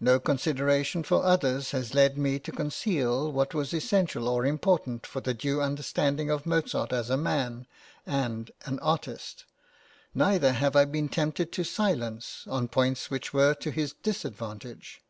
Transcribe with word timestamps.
No 0.00 0.20
consideration 0.20 1.02
for 1.02 1.24
others 1.24 1.70
has 1.70 1.94
led 1.94 2.18
me 2.18 2.38
to 2.38 2.52
conceal 2.52 3.32
what 3.32 3.54
was 3.54 3.72
essential 3.72 4.28
or 4.28 4.44
important 4.44 5.06
for 5.06 5.22
the 5.22 5.32
due 5.32 5.62
understanding 5.62 6.28
of 6.28 6.44
Mozart 6.44 6.92
as 6.92 7.08
a 7.08 7.16
man 7.16 7.66
and 8.04 8.50
an 8.66 8.78
artist; 8.80 9.46
neither 10.14 10.52
have 10.52 10.76
I 10.76 10.80
{LIFE 10.80 10.88
OF 10.88 10.88
MOZART.} 10.88 10.88
(xxii) 10.88 10.92
been 10.98 11.08
tempted 11.08 11.52
to 11.52 11.64
silence 11.64 12.44
on 12.48 12.68
points 12.68 13.10
which 13.10 13.32
were 13.32 13.54
to 13.54 13.70
his 13.70 13.94
disadvantage. 13.94 15.00